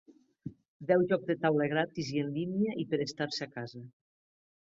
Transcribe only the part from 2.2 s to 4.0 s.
en línia i per estar-se a casa.